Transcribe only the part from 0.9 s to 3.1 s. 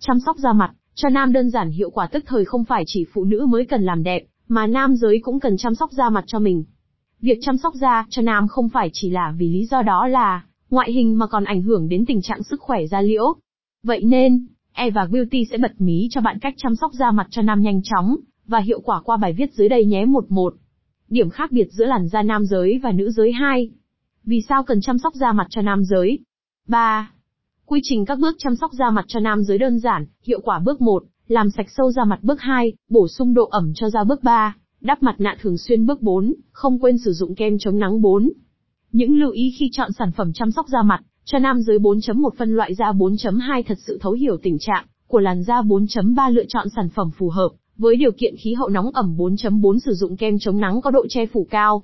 cho nam đơn giản hiệu quả tức thời không phải chỉ